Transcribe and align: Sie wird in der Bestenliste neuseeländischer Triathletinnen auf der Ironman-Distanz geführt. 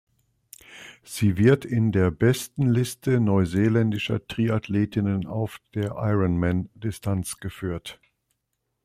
Sie 1.03 1.37
wird 1.37 1.63
in 1.63 1.91
der 1.91 2.09
Bestenliste 2.09 3.19
neuseeländischer 3.19 4.25
Triathletinnen 4.25 5.27
auf 5.27 5.59
der 5.75 5.93
Ironman-Distanz 5.95 7.37
geführt. 7.37 7.99